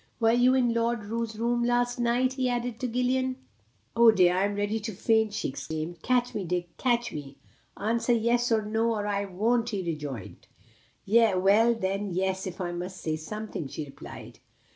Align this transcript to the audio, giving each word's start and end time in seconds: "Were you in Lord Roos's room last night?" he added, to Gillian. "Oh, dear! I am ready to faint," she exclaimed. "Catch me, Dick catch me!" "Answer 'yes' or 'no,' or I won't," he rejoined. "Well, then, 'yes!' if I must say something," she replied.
"Were 0.19 0.31
you 0.33 0.55
in 0.55 0.73
Lord 0.73 1.03
Roos's 1.03 1.37
room 1.39 1.63
last 1.63 1.99
night?" 1.99 2.33
he 2.33 2.49
added, 2.49 2.79
to 2.79 2.87
Gillian. 2.87 3.35
"Oh, 3.95 4.09
dear! 4.09 4.35
I 4.35 4.45
am 4.45 4.55
ready 4.55 4.79
to 4.79 4.93
faint," 4.93 5.31
she 5.31 5.49
exclaimed. 5.49 6.01
"Catch 6.01 6.33
me, 6.33 6.43
Dick 6.43 6.75
catch 6.77 7.13
me!" 7.13 7.37
"Answer 7.77 8.13
'yes' 8.13 8.51
or 8.51 8.65
'no,' 8.65 8.93
or 8.95 9.05
I 9.05 9.25
won't," 9.25 9.69
he 9.69 9.83
rejoined. 9.85 10.47
"Well, 11.07 11.75
then, 11.75 12.09
'yes!' 12.09 12.47
if 12.47 12.59
I 12.59 12.71
must 12.71 12.99
say 12.99 13.15
something," 13.15 13.67
she 13.67 13.85
replied. 13.85 14.39